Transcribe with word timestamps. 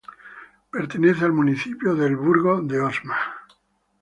Pertenece 0.71 1.25
al 1.25 1.31
municipio 1.31 1.93
de 1.93 2.07
El 2.07 2.15
Burgo 2.15 2.59
de 2.63 2.81
Osma. 2.81 3.17